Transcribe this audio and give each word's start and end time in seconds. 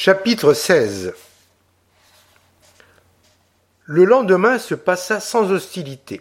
Chapitre 0.00 0.52
16 0.52 1.12
Le 3.84 4.04
lendemain 4.04 4.60
se 4.60 4.76
passa 4.76 5.18
sans 5.18 5.50
hostilité. 5.50 6.20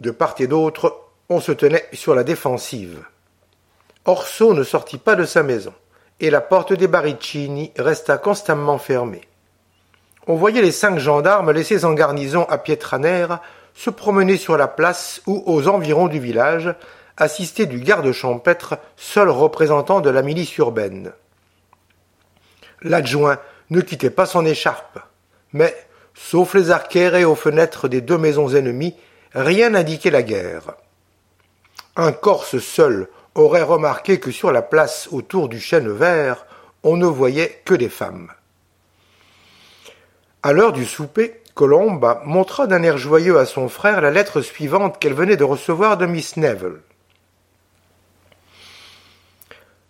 De 0.00 0.10
part 0.10 0.34
et 0.38 0.46
d'autre, 0.46 1.02
on 1.28 1.38
se 1.40 1.52
tenait 1.52 1.86
sur 1.92 2.14
la 2.14 2.24
défensive. 2.24 3.04
Orso 4.06 4.54
ne 4.54 4.62
sortit 4.62 4.96
pas 4.96 5.14
de 5.14 5.26
sa 5.26 5.42
maison, 5.42 5.74
et 6.20 6.30
la 6.30 6.40
porte 6.40 6.72
des 6.72 6.88
Baricini 6.88 7.70
resta 7.76 8.16
constamment 8.16 8.78
fermée. 8.78 9.28
On 10.26 10.36
voyait 10.36 10.62
les 10.62 10.72
cinq 10.72 10.98
gendarmes 10.98 11.50
laissés 11.50 11.84
en 11.84 11.92
garnison 11.92 12.46
à 12.48 12.56
Pietranera 12.56 13.42
se 13.74 13.90
promener 13.90 14.38
sur 14.38 14.56
la 14.56 14.68
place 14.68 15.20
ou 15.26 15.42
aux 15.44 15.68
environs 15.68 16.08
du 16.08 16.18
village, 16.18 16.74
assistés 17.18 17.66
du 17.66 17.78
garde 17.78 18.10
champêtre, 18.12 18.78
seul 18.96 19.28
représentant 19.28 20.00
de 20.00 20.08
la 20.08 20.22
milice 20.22 20.56
urbaine. 20.56 21.12
L'adjoint 22.82 23.38
ne 23.70 23.80
quittait 23.80 24.10
pas 24.10 24.26
son 24.26 24.44
écharpe, 24.44 24.98
mais, 25.52 25.74
sauf 26.14 26.54
les 26.54 26.70
arquères 26.70 27.28
aux 27.28 27.34
fenêtres 27.34 27.88
des 27.88 28.00
deux 28.00 28.18
maisons 28.18 28.54
ennemies, 28.54 28.96
rien 29.32 29.70
n'indiquait 29.70 30.10
la 30.10 30.22
guerre. 30.22 30.74
Un 31.96 32.12
Corse 32.12 32.58
seul 32.58 33.08
aurait 33.34 33.62
remarqué 33.62 34.20
que 34.20 34.30
sur 34.30 34.52
la 34.52 34.62
place 34.62 35.08
autour 35.12 35.48
du 35.48 35.60
chêne 35.60 35.90
vert, 35.90 36.46
on 36.82 36.96
ne 36.96 37.06
voyait 37.06 37.62
que 37.64 37.74
des 37.74 37.88
femmes. 37.88 38.30
À 40.42 40.52
l'heure 40.52 40.72
du 40.72 40.84
souper, 40.84 41.42
Colomba 41.54 42.22
montra 42.26 42.66
d'un 42.66 42.82
air 42.82 42.98
joyeux 42.98 43.38
à 43.38 43.46
son 43.46 43.68
frère 43.68 44.02
la 44.02 44.10
lettre 44.10 44.42
suivante 44.42 44.98
qu'elle 44.98 45.14
venait 45.14 45.36
de 45.36 45.44
recevoir 45.44 45.96
de 45.96 46.04
Miss 46.04 46.36
Neville. 46.36 46.80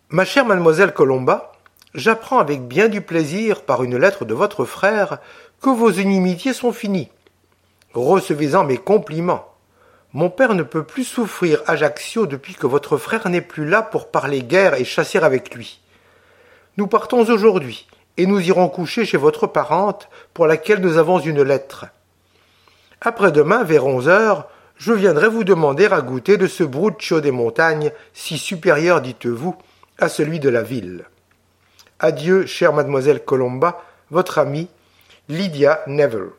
Ma 0.08 0.24
chère 0.24 0.46
mademoiselle 0.46 0.94
Colomba, 0.94 1.52
j'apprends 1.96 2.38
avec 2.38 2.68
bien 2.68 2.88
du 2.88 3.00
plaisir 3.00 3.62
par 3.62 3.82
une 3.82 3.96
lettre 3.96 4.24
de 4.24 4.34
votre 4.34 4.64
frère 4.64 5.18
que 5.60 5.70
vos 5.70 5.90
inimitiés 5.90 6.52
sont 6.52 6.72
finies. 6.72 7.10
Recevez-en 7.94 8.64
mes 8.64 8.76
compliments. 8.76 9.48
Mon 10.12 10.30
père 10.30 10.54
ne 10.54 10.62
peut 10.62 10.84
plus 10.84 11.04
souffrir 11.04 11.62
Ajaccio 11.66 12.26
depuis 12.26 12.54
que 12.54 12.66
votre 12.66 12.98
frère 12.98 13.28
n'est 13.28 13.40
plus 13.40 13.66
là 13.66 13.82
pour 13.82 14.10
parler 14.10 14.42
guerre 14.42 14.74
et 14.74 14.84
chasser 14.84 15.18
avec 15.18 15.54
lui. 15.54 15.80
Nous 16.76 16.86
partons 16.86 17.28
aujourd'hui, 17.28 17.88
et 18.18 18.26
nous 18.26 18.40
irons 18.40 18.68
coucher 18.68 19.06
chez 19.06 19.16
votre 19.16 19.46
parente, 19.46 20.08
pour 20.34 20.46
laquelle 20.46 20.80
nous 20.80 20.98
avons 20.98 21.18
une 21.18 21.42
lettre. 21.42 21.86
Après-demain, 23.00 23.64
vers 23.64 23.86
onze 23.86 24.08
heures, 24.08 24.48
je 24.76 24.92
viendrai 24.92 25.28
vous 25.28 25.44
demander 25.44 25.86
à 25.86 26.02
goûter 26.02 26.36
de 26.36 26.46
ce 26.46 26.62
bruccio 26.62 27.20
des 27.20 27.30
montagnes, 27.30 27.92
si 28.12 28.36
supérieur, 28.36 29.00
dites-vous, 29.00 29.56
à 29.98 30.10
celui 30.10 30.38
de 30.38 30.50
la 30.50 30.62
ville. 30.62 31.06
Adieu, 31.98 32.44
chère 32.46 32.74
mademoiselle 32.74 33.24
Colomba, 33.24 33.82
votre 34.10 34.38
amie, 34.38 34.68
Lydia 35.28 35.82
Neville. 35.86 36.30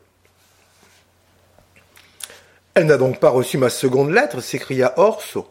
Elle 2.74 2.86
n'a 2.86 2.96
donc 2.96 3.18
pas 3.18 3.30
reçu 3.30 3.58
ma 3.58 3.70
seconde 3.70 4.12
lettre 4.12 4.40
s'écria 4.40 4.94
Orso. 4.98 5.48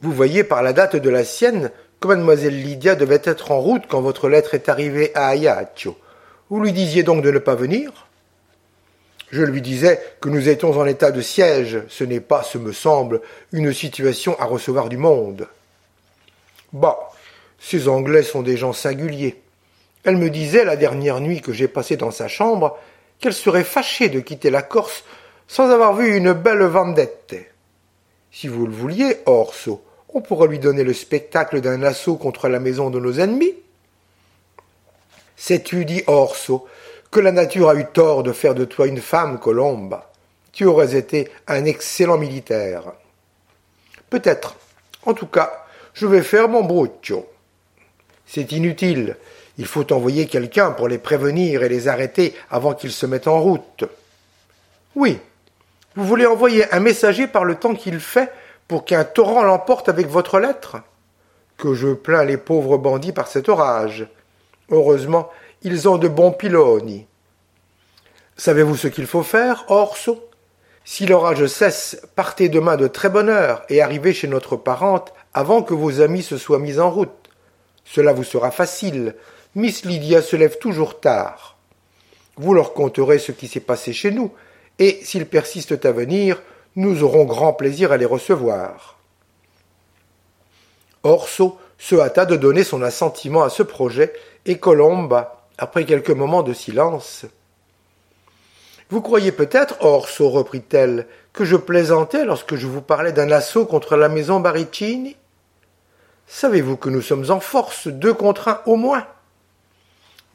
Vous 0.00 0.12
voyez 0.12 0.44
par 0.44 0.62
la 0.62 0.72
date 0.72 0.94
de 0.94 1.10
la 1.10 1.24
sienne 1.24 1.72
que 2.00 2.06
mademoiselle 2.06 2.62
Lydia 2.62 2.94
devait 2.94 3.20
être 3.24 3.50
en 3.50 3.58
route 3.58 3.82
quand 3.88 4.00
votre 4.00 4.28
lettre 4.28 4.54
est 4.54 4.68
arrivée 4.68 5.10
à 5.16 5.28
Ajaccio. 5.28 5.98
Vous 6.48 6.60
lui 6.60 6.72
disiez 6.72 7.02
donc 7.02 7.22
de 7.24 7.32
ne 7.32 7.38
pas 7.40 7.56
venir? 7.56 8.06
Je 9.30 9.42
lui 9.42 9.60
disais 9.60 10.00
que 10.20 10.28
nous 10.28 10.48
étions 10.48 10.70
en 10.70 10.86
état 10.86 11.10
de 11.10 11.20
siège. 11.20 11.82
Ce 11.88 12.04
n'est 12.04 12.20
pas, 12.20 12.44
ce 12.44 12.58
me 12.58 12.72
semble, 12.72 13.20
une 13.52 13.72
situation 13.72 14.38
à 14.38 14.44
recevoir 14.44 14.88
du 14.88 14.96
monde. 14.96 15.48
Bah, 16.72 17.09
ces 17.60 17.88
Anglais 17.88 18.22
sont 18.22 18.42
des 18.42 18.56
gens 18.56 18.72
singuliers. 18.72 19.40
Elle 20.02 20.16
me 20.16 20.30
disait 20.30 20.64
la 20.64 20.76
dernière 20.76 21.20
nuit 21.20 21.42
que 21.42 21.52
j'ai 21.52 21.68
passée 21.68 21.96
dans 21.96 22.10
sa 22.10 22.26
chambre 22.26 22.78
qu'elle 23.20 23.34
serait 23.34 23.64
fâchée 23.64 24.08
de 24.08 24.18
quitter 24.20 24.50
la 24.50 24.62
Corse 24.62 25.04
sans 25.46 25.70
avoir 25.70 25.94
vu 25.94 26.16
une 26.16 26.32
belle 26.32 26.62
vendette. 26.62 27.36
Si 28.32 28.48
vous 28.48 28.66
le 28.66 28.72
vouliez, 28.72 29.18
Orso, 29.26 29.84
on 30.08 30.22
pourrait 30.22 30.48
lui 30.48 30.58
donner 30.58 30.84
le 30.84 30.94
spectacle 30.94 31.60
d'un 31.60 31.82
assaut 31.82 32.16
contre 32.16 32.48
la 32.48 32.60
maison 32.60 32.88
de 32.88 32.98
nos 32.98 33.18
ennemis. 33.18 33.54
Sais-tu, 35.36 35.84
dit 35.84 36.02
Orso, 36.06 36.66
que 37.10 37.20
la 37.20 37.32
nature 37.32 37.68
a 37.68 37.74
eu 37.74 37.84
tort 37.84 38.22
de 38.22 38.32
faire 38.32 38.54
de 38.54 38.64
toi 38.64 38.86
une 38.86 39.00
femme, 39.00 39.38
Colombe? 39.38 40.00
Tu 40.52 40.64
aurais 40.64 40.96
été 40.96 41.28
un 41.46 41.64
excellent 41.64 42.18
militaire. 42.18 42.92
Peut-être. 44.08 44.56
En 45.04 45.14
tout 45.14 45.26
cas, 45.26 45.66
je 45.92 46.06
vais 46.06 46.22
faire 46.22 46.48
mon 46.48 46.62
bruccio. 46.62 47.26
C'est 48.32 48.52
inutile. 48.52 49.16
Il 49.58 49.66
faut 49.66 49.92
envoyer 49.92 50.26
quelqu'un 50.26 50.70
pour 50.70 50.86
les 50.86 50.98
prévenir 50.98 51.64
et 51.64 51.68
les 51.68 51.88
arrêter 51.88 52.32
avant 52.48 52.74
qu'ils 52.74 52.92
se 52.92 53.04
mettent 53.04 53.26
en 53.26 53.40
route. 53.40 53.82
Oui. 54.94 55.18
Vous 55.96 56.04
voulez 56.04 56.26
envoyer 56.26 56.72
un 56.72 56.78
messager 56.78 57.26
par 57.26 57.44
le 57.44 57.56
temps 57.56 57.74
qu'il 57.74 57.98
fait 57.98 58.30
pour 58.68 58.84
qu'un 58.84 59.02
torrent 59.02 59.42
l'emporte 59.42 59.88
avec 59.88 60.06
votre 60.06 60.38
lettre? 60.38 60.76
Que 61.56 61.74
je 61.74 61.88
plains 61.88 62.22
les 62.22 62.36
pauvres 62.36 62.78
bandits 62.78 63.10
par 63.10 63.26
cet 63.26 63.48
orage. 63.48 64.06
Heureusement, 64.70 65.28
ils 65.62 65.88
ont 65.88 65.98
de 65.98 66.06
bons 66.06 66.30
pylônes. 66.30 67.02
Savez-vous 68.36 68.76
ce 68.76 68.86
qu'il 68.86 69.08
faut 69.08 69.24
faire, 69.24 69.64
Orso? 69.66 70.24
Si 70.84 71.04
l'orage 71.04 71.46
cesse, 71.46 72.00
partez 72.14 72.48
demain 72.48 72.76
de 72.76 72.86
très 72.86 73.08
bonne 73.08 73.28
heure 73.28 73.64
et 73.68 73.82
arrivez 73.82 74.12
chez 74.12 74.28
notre 74.28 74.54
parente 74.54 75.12
avant 75.34 75.62
que 75.62 75.74
vos 75.74 76.00
amis 76.00 76.22
se 76.22 76.38
soient 76.38 76.60
mis 76.60 76.78
en 76.78 76.90
route. 76.90 77.19
Cela 77.84 78.12
vous 78.12 78.24
sera 78.24 78.50
facile. 78.50 79.14
Miss 79.54 79.84
Lydia 79.84 80.22
se 80.22 80.36
lève 80.36 80.58
toujours 80.58 81.00
tard. 81.00 81.56
Vous 82.36 82.54
leur 82.54 82.72
conterez 82.72 83.18
ce 83.18 83.32
qui 83.32 83.48
s'est 83.48 83.60
passé 83.60 83.92
chez 83.92 84.10
nous, 84.10 84.32
et 84.78 85.00
s'ils 85.02 85.26
persistent 85.26 85.84
à 85.84 85.92
venir, 85.92 86.42
nous 86.76 87.02
aurons 87.02 87.24
grand 87.24 87.52
plaisir 87.52 87.92
à 87.92 87.96
les 87.96 88.06
recevoir. 88.06 88.98
Orso 91.02 91.58
se 91.78 91.96
hâta 91.96 92.26
de 92.26 92.36
donner 92.36 92.62
son 92.62 92.82
assentiment 92.82 93.42
à 93.42 93.50
ce 93.50 93.62
projet, 93.62 94.12
et 94.46 94.58
Colomba, 94.58 95.46
après 95.58 95.84
quelques 95.84 96.10
moments 96.10 96.42
de 96.42 96.52
silence. 96.52 97.26
Vous 98.88 99.00
croyez 99.02 99.32
peut-être, 99.32 99.84
Orso, 99.84 100.30
reprit-elle, 100.30 101.06
que 101.32 101.44
je 101.44 101.56
plaisantais 101.56 102.24
lorsque 102.24 102.56
je 102.56 102.66
vous 102.66 102.82
parlais 102.82 103.12
d'un 103.12 103.30
assaut 103.30 103.66
contre 103.66 103.96
la 103.96 104.08
maison 104.08 104.40
Baricini? 104.40 105.16
Savez-vous 106.32 106.76
que 106.76 106.88
nous 106.88 107.02
sommes 107.02 107.28
en 107.30 107.40
force, 107.40 107.88
deux 107.88 108.14
contre 108.14 108.46
un 108.46 108.60
au 108.64 108.76
moins? 108.76 109.04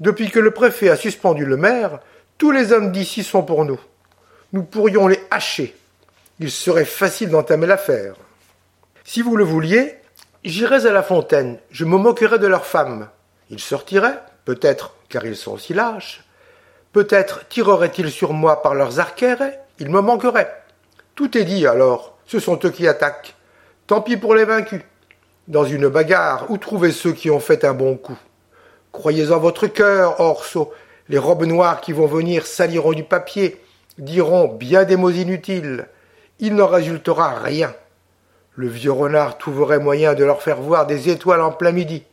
Depuis 0.01 0.29
que 0.29 0.39
le 0.39 0.51
préfet 0.51 0.89
a 0.89 0.97
suspendu 0.97 1.45
le 1.45 1.55
maire, 1.55 1.99
tous 2.37 2.51
les 2.51 2.73
hommes 2.73 2.91
d'ici 2.91 3.23
sont 3.23 3.43
pour 3.43 3.63
nous. 3.63 3.79
Nous 4.51 4.63
pourrions 4.63 5.07
les 5.07 5.23
hacher. 5.31 5.73
Il 6.39 6.51
serait 6.51 6.83
facile 6.83 7.29
d'entamer 7.29 7.65
l'affaire. 7.65 8.15
Si 9.05 9.21
vous 9.21 9.37
le 9.37 9.45
vouliez, 9.45 9.95
j'irais 10.43 10.85
à 10.85 10.91
la 10.91 11.01
fontaine, 11.01 11.59
je 11.71 11.85
me 11.85 11.97
moquerais 11.97 12.39
de 12.39 12.47
leurs 12.47 12.65
femmes. 12.65 13.07
Ils 13.49 13.61
sortiraient, 13.61 14.19
peut-être 14.43 14.95
car 15.07 15.25
ils 15.25 15.37
sont 15.37 15.57
si 15.57 15.73
lâches. 15.73 16.25
Peut-être 16.91 17.47
tireraient-ils 17.47 18.11
sur 18.11 18.33
moi 18.33 18.61
par 18.61 18.75
leurs 18.75 18.99
arquères, 18.99 19.53
ils 19.79 19.89
me 19.89 20.01
manqueraient. 20.01 20.61
Tout 21.15 21.37
est 21.37 21.45
dit 21.45 21.65
alors, 21.65 22.17
ce 22.25 22.39
sont 22.39 22.59
eux 22.65 22.69
qui 22.69 22.85
attaquent. 22.85 23.33
Tant 23.87 24.01
pis 24.01 24.17
pour 24.17 24.35
les 24.35 24.43
vaincus. 24.43 24.81
Dans 25.47 25.65
une 25.65 25.89
bagarre, 25.89 26.49
où 26.49 26.57
trouver 26.57 26.91
ceux 26.91 27.13
qui 27.13 27.29
ont 27.29 27.39
fait 27.39 27.65
un 27.65 27.73
bon 27.73 27.97
coup? 27.97 28.17
Croyez 28.91 29.31
en 29.31 29.39
votre 29.39 29.67
cœur, 29.67 30.19
Orso. 30.19 30.73
Les 31.07 31.19
robes 31.19 31.45
noires 31.45 31.81
qui 31.81 31.91
vont 31.91 32.07
venir 32.07 32.47
saliront 32.47 32.93
du 32.93 33.03
papier, 33.03 33.61
diront 33.99 34.47
bien 34.47 34.85
des 34.85 34.95
mots 34.95 35.11
inutiles. 35.11 35.87
Il 36.39 36.55
n'en 36.55 36.67
résultera 36.67 37.39
rien. 37.39 37.75
Le 38.55 38.67
vieux 38.67 38.91
renard 38.91 39.37
trouverait 39.37 39.79
moyen 39.79 40.15
de 40.15 40.23
leur 40.23 40.41
faire 40.41 40.61
voir 40.61 40.87
des 40.87 41.09
étoiles 41.09 41.41
en 41.41 41.51
plein 41.51 41.71
midi. 41.71 42.03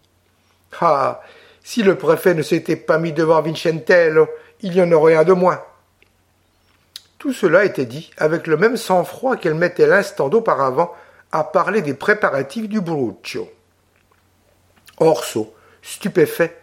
Ah. 0.80 1.22
Si 1.64 1.82
le 1.82 1.96
préfet 1.96 2.34
ne 2.34 2.42
s'était 2.42 2.76
pas 2.76 2.98
mis 2.98 3.12
devant 3.12 3.40
Vincentello, 3.40 4.28
il 4.60 4.74
y 4.74 4.82
en 4.82 4.90
aurait 4.92 5.14
un 5.14 5.24
de 5.24 5.32
moins. 5.32 5.62
Tout 7.18 7.32
cela 7.32 7.64
était 7.64 7.86
dit 7.86 8.10
avec 8.18 8.48
le 8.48 8.56
même 8.56 8.76
sang-froid 8.76 9.36
qu'elle 9.36 9.54
mettait 9.54 9.86
l'instant 9.86 10.28
d'auparavant 10.28 10.92
à 11.32 11.44
parler 11.44 11.82
des 11.82 11.94
préparatifs 11.94 12.68
du 12.68 12.80
Bruccio. 12.80 13.50
Orso, 14.98 15.54
stupéfait, 15.80 16.56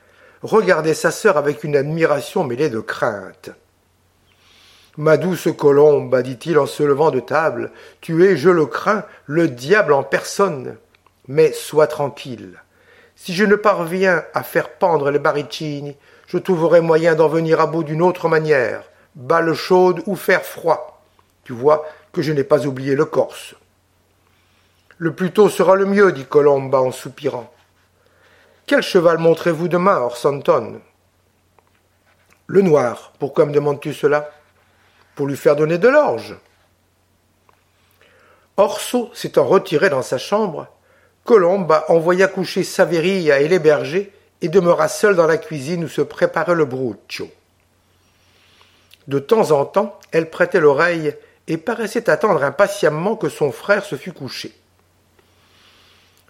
regardait 0.44 0.94
sa 0.94 1.12
sœur 1.12 1.38
avec 1.38 1.64
une 1.64 1.76
admiration 1.76 2.44
mêlée 2.44 2.70
de 2.70 2.80
crainte. 2.80 3.50
Ma 4.98 5.18
douce 5.18 5.48
colombe, 5.58 6.22
dit-il 6.22 6.60
en 6.60 6.66
se 6.66 6.84
levant 6.84 7.10
de 7.12 7.20
table, 7.20 7.72
tu 8.02 8.26
es, 8.26 8.38
je 8.38 8.50
le 8.50 8.66
crains, 8.66 9.06
le 9.26 9.48
diable 9.48 9.94
en 9.94 10.04
personne. 10.04 10.78
Mais 11.28 11.52
sois 11.52 11.88
tranquille. 11.88 12.62
Si 13.16 13.34
je 13.34 13.46
ne 13.46 13.56
parviens 13.56 14.24
à 14.34 14.44
faire 14.44 14.70
pendre 14.70 15.12
les 15.12 15.20
baricini, 15.20 15.98
je 16.28 16.38
trouverai 16.38 16.82
moyen 16.82 17.16
d'en 17.16 17.28
venir 17.28 17.60
à 17.60 17.68
bout 17.68 17.84
d'une 17.84 18.02
autre 18.02 18.30
manière, 18.30 18.84
balle 19.16 19.54
chaude 19.54 20.02
ou 20.06 20.16
fer 20.16 20.44
froid. 20.44 21.02
Tu 21.44 21.54
vois 21.54 21.86
que 22.14 22.22
je 22.22 22.32
n'ai 22.32 22.44
pas 22.44 22.66
oublié 22.66 22.96
le 22.96 23.06
Corse. 23.06 23.56
Le 25.02 25.14
plus 25.14 25.32
tôt 25.32 25.48
sera 25.48 25.76
le 25.76 25.86
mieux, 25.86 26.12
dit 26.12 26.26
Colomba 26.26 26.82
en 26.82 26.92
soupirant. 26.92 27.50
Quel 28.66 28.82
cheval 28.82 29.18
montrez-vous 29.18 29.70
demain, 29.70 29.98
Orsanton 29.98 30.82
Le 32.48 32.62
noir. 32.62 33.14
Pourquoi 33.18 33.46
me 33.46 33.54
demandes-tu 33.54 33.94
cela? 33.94 34.30
Pour 35.16 35.26
lui 35.26 35.38
faire 35.38 35.56
donner 35.56 35.78
de 35.78 35.88
l'orge. 35.88 36.36
Orso 38.58 39.10
s'étant 39.14 39.46
retiré 39.46 39.90
dans 39.90 40.02
sa 40.02 40.18
chambre, 40.18 40.68
Colomba 41.24 41.86
envoya 41.88 42.28
coucher 42.28 42.66
Saveria 42.66 43.40
et 43.40 43.48
les 43.48 43.60
bergers 43.60 44.12
et 44.42 44.50
demeura 44.50 44.90
seul 44.90 45.16
dans 45.16 45.28
la 45.28 45.38
cuisine 45.38 45.86
où 45.86 45.88
se 45.88 46.02
préparait 46.02 46.56
le 46.56 46.66
bruccio. 46.66 47.30
De 49.08 49.20
temps 49.20 49.52
en 49.52 49.64
temps, 49.64 49.98
elle 50.12 50.30
prêtait 50.30 50.60
l'oreille 50.60 51.16
et 51.48 51.58
paraissait 51.58 52.10
attendre 52.10 52.44
impatiemment 52.44 53.16
que 53.16 53.30
son 53.30 53.54
frère 53.54 53.86
se 53.86 53.96
fût 53.96 54.12
couché. 54.12 54.54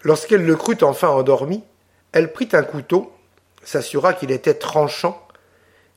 Lorsqu'elle 0.02 0.44
le 0.44 0.56
crut 0.56 0.82
enfin 0.82 1.08
endormi, 1.08 1.62
elle 2.12 2.32
prit 2.32 2.48
un 2.52 2.62
couteau, 2.62 3.12
s'assura 3.62 4.14
qu'il 4.14 4.30
était 4.30 4.54
tranchant, 4.54 5.26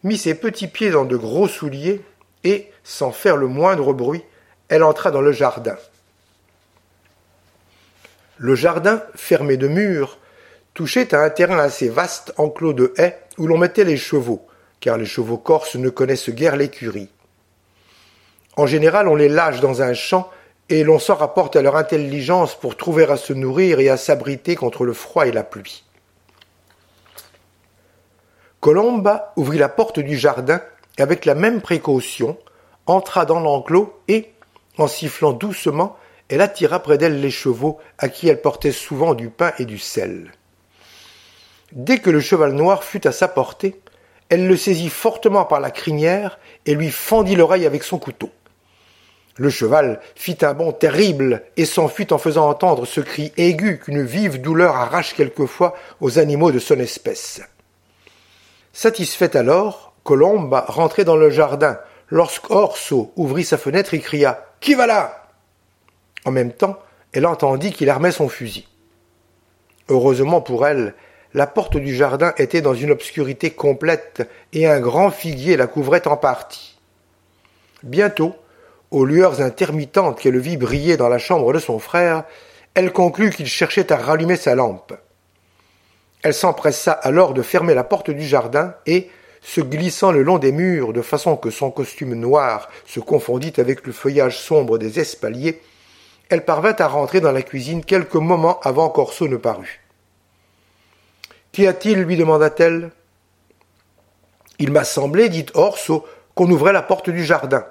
mit 0.04 0.18
ses 0.18 0.36
petits 0.36 0.68
pieds 0.68 0.92
dans 0.92 1.06
de 1.06 1.16
gros 1.16 1.48
souliers, 1.48 2.02
et, 2.44 2.70
sans 2.84 3.12
faire 3.12 3.38
le 3.38 3.48
moindre 3.48 3.94
bruit, 3.94 4.24
elle 4.68 4.84
entra 4.84 5.12
dans 5.12 5.22
le 5.22 5.32
jardin. 5.32 5.78
Le 8.38 8.56
jardin, 8.56 9.02
fermé 9.16 9.56
de 9.56 9.68
murs, 9.68 10.18
touchait 10.74 11.16
à 11.16 11.22
un 11.22 11.30
terrain 11.30 11.60
assez 11.60 11.88
vaste 11.88 12.34
enclos 12.38 12.74
de 12.74 12.94
haies 12.98 13.20
où 13.38 13.48
l'on 13.48 13.58
mettait 13.58 13.86
les 13.86 13.98
chevaux, 13.98 14.46
car 14.80 14.98
les 14.98 15.06
chevaux 15.06 15.38
corses 15.38 15.76
ne 15.76 15.90
connaissent 15.90 16.30
guère 16.30 16.58
l'écurie. 16.58 17.10
En 18.58 18.68
général, 18.68 19.08
on 19.08 19.16
les 19.16 19.30
lâche 19.30 19.62
dans 19.62 19.82
un 19.82 19.94
champ 19.94 20.30
et 20.74 20.84
l'on 20.84 20.98
s'en 20.98 21.14
rapporte 21.14 21.56
à 21.56 21.62
leur 21.62 21.76
intelligence 21.76 22.56
pour 22.56 22.76
trouver 22.76 23.04
à 23.04 23.16
se 23.16 23.32
nourrir 23.32 23.80
et 23.80 23.90
à 23.90 23.98
s'abriter 23.98 24.56
contre 24.56 24.86
le 24.86 24.94
froid 24.94 25.28
et 25.28 25.32
la 25.32 25.44
pluie. 25.44 25.84
Colomba 28.60 29.34
ouvrit 29.36 29.60
la 29.60 29.70
porte 29.70 30.00
du 30.00 30.18
jardin 30.18 30.62
avec 30.98 31.26
la 31.26 31.36
même 31.36 31.62
précaution, 31.62 32.40
entra 32.88 33.28
dans 33.28 33.40
l'enclos 33.40 34.02
et, 34.08 34.34
en 34.80 34.88
sifflant 34.88 35.32
doucement, 35.32 35.96
elle 36.28 36.42
attira 36.42 36.80
près 36.80 36.98
d'elle 36.98 37.22
les 37.22 37.30
chevaux 37.30 37.78
à 38.00 38.10
qui 38.10 38.28
elle 38.28 38.42
portait 38.42 38.72
souvent 38.72 39.14
du 39.14 39.30
pain 39.30 39.54
et 39.60 39.66
du 39.66 39.78
sel. 39.78 40.32
Dès 41.72 42.00
que 42.00 42.10
le 42.10 42.20
cheval 42.20 42.54
noir 42.54 42.84
fut 42.84 43.06
à 43.06 43.12
sa 43.12 43.28
portée, 43.28 43.80
elle 44.30 44.48
le 44.48 44.58
saisit 44.58 44.90
fortement 44.90 45.46
par 45.46 45.60
la 45.60 45.70
crinière 45.70 46.40
et 46.66 46.74
lui 46.74 46.90
fendit 46.90 47.36
l'oreille 47.36 47.68
avec 47.68 47.84
son 47.84 48.00
couteau. 48.00 48.32
Le 49.36 49.50
cheval 49.50 50.00
fit 50.16 50.38
un 50.42 50.54
bond 50.54 50.72
terrible 50.72 51.44
et 51.58 51.66
s'enfuit 51.66 52.08
en 52.12 52.20
faisant 52.20 52.48
entendre 52.48 52.86
ce 52.86 53.02
cri 53.02 53.32
aigu 53.38 53.80
qu'une 53.80 54.04
vive 54.04 54.42
douleur 54.42 54.76
arrache 54.76 55.16
quelquefois 55.16 55.76
aux 56.02 56.20
animaux 56.20 56.52
de 56.52 56.60
son 56.60 56.80
espèce. 56.80 57.42
Satisfaite 58.74 59.36
alors, 59.36 59.94
Colombe 60.04 60.64
rentrait 60.68 61.06
dans 61.06 61.16
le 61.16 61.32
jardin, 61.32 61.80
lorsqu'Orso 62.10 63.12
ouvrit 63.16 63.44
sa 63.44 63.58
fenêtre 63.58 63.94
et 63.94 64.00
cria 64.00 64.46
Qui 64.60 64.76
va 64.76 64.86
là? 64.86 65.28
En 66.26 66.32
même 66.32 66.52
temps, 66.52 66.78
elle 67.12 67.26
entendit 67.26 67.72
qu'il 67.72 67.90
armait 67.90 68.12
son 68.12 68.30
fusil. 68.30 68.68
Heureusement 69.90 70.42
pour 70.42 70.68
elle, 70.68 70.94
la 71.34 71.48
porte 71.48 71.78
du 71.78 71.96
jardin 71.96 72.34
était 72.38 72.62
dans 72.62 72.76
une 72.76 72.92
obscurité 72.92 73.52
complète 73.52 74.30
et 74.54 74.68
un 74.68 74.80
grand 74.80 75.10
figuier 75.10 75.58
la 75.58 75.68
couvrait 75.68 76.08
en 76.08 76.18
partie. 76.18 76.78
Bientôt, 77.82 78.36
aux 78.94 79.06
lueurs 79.06 79.42
intermittentes 79.42 80.20
qu'elle 80.20 80.38
vit 80.38 80.56
briller 80.56 80.98
dans 80.98 81.10
la 81.10 81.18
chambre 81.18 81.52
de 81.52 81.58
son 81.58 81.80
frère, 81.80 82.24
elle 82.76 82.94
conclut 82.94 83.32
qu'il 83.32 83.48
cherchait 83.48 83.92
à 83.92 83.98
rallumer 83.98 84.36
sa 84.36 84.54
lampe. 84.54 84.94
Elle 86.22 86.36
s'empressa 86.36 86.92
alors 86.92 87.34
de 87.34 87.42
fermer 87.42 87.74
la 87.74 87.84
porte 87.84 88.12
du 88.12 88.24
jardin 88.24 88.76
et, 88.86 89.10
se 89.42 89.62
glissant 89.62 90.12
le 90.12 90.22
long 90.22 90.38
des 90.38 90.52
murs 90.52 90.94
de 90.94 91.02
façon 91.02 91.36
que 91.36 91.50
son 91.50 91.72
costume 91.72 92.14
noir 92.14 92.70
se 92.86 93.00
confondit 93.00 93.52
avec 93.58 93.86
le 93.86 93.92
feuillage 93.92 94.38
sombre 94.38 94.78
des 94.78 95.00
espaliers, 95.00 95.60
elle 96.30 96.46
parvint 96.46 96.76
à 96.78 96.88
rentrer 96.88 97.20
dans 97.20 97.32
la 97.32 97.42
cuisine 97.42 97.84
quelques 97.84 98.14
moments 98.14 98.60
avant 98.62 98.90
qu'Orso 98.90 99.28
ne 99.28 99.38
parût. 99.38 99.82
Qu'y 101.52 101.66
a-t-il? 101.68 102.00
lui 102.04 102.16
demanda-t-elle. 102.16 102.92
Il 104.60 104.72
m'a 104.72 104.84
semblé, 104.84 105.30
dit 105.30 105.48
Orso, 105.56 106.06
qu'on 106.36 106.50
ouvrait 106.50 106.74
la 106.74 106.84
porte 106.84 107.10
du 107.10 107.26
jardin. 107.26 107.66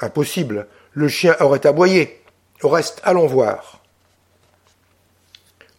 Impossible, 0.00 0.66
le 0.92 1.08
chien 1.08 1.36
aurait 1.40 1.66
aboyé. 1.66 2.22
Au 2.62 2.68
reste, 2.68 3.00
allons 3.04 3.26
voir. 3.26 3.80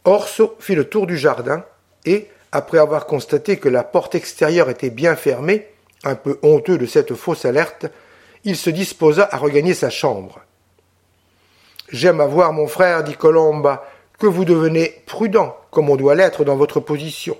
Orso 0.06 0.56
fit 0.60 0.76
le 0.76 0.86
tour 0.86 1.06
du 1.06 1.18
jardin 1.18 1.64
et, 2.06 2.30
après 2.52 2.78
avoir 2.78 3.08
constaté 3.08 3.58
que 3.58 3.70
la 3.70 3.84
porte 3.84 4.16
extérieure 4.16 4.70
était 4.70 4.90
bien 4.90 5.16
fermée, 5.16 5.68
un 6.04 6.16
peu 6.16 6.40
honteux 6.44 6.78
de 6.78 6.86
cette 6.86 7.14
fausse 7.16 7.46
alerte, 7.46 7.88
il 8.44 8.56
se 8.56 8.70
disposa 8.70 9.28
à 9.32 9.38
regagner 9.38 9.74
sa 9.74 9.90
chambre. 9.90 10.40
J'aime 11.90 12.22
à 12.22 12.26
voir, 12.26 12.54
mon 12.54 12.68
frère, 12.68 13.04
dit 13.04 13.16
Colomba, 13.16 13.86
que 14.20 14.28
vous 14.28 14.46
devenez 14.46 15.04
prudent, 15.06 15.58
comme 15.72 15.90
on 15.90 15.96
doit 15.96 16.16
l'être 16.16 16.44
dans 16.44 16.56
votre 16.56 16.80
position. 16.80 17.38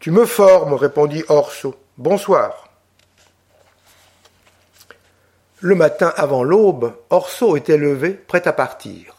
Tu 0.00 0.10
me 0.10 0.26
formes, 0.26 0.74
répondit 0.74 1.24
Orso. 1.28 1.74
Bonsoir. 1.96 2.63
Le 5.64 5.74
matin 5.74 6.12
avant 6.18 6.44
l'aube, 6.44 6.92
Orso 7.08 7.56
était 7.56 7.78
levé, 7.78 8.10
prêt 8.10 8.46
à 8.46 8.52
partir. 8.52 9.14